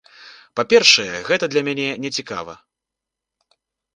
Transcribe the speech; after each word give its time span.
Па-першае, 0.59 1.15
гэта 1.27 1.45
для 1.53 1.63
мяне 1.67 1.85
нецікава. 2.05 2.53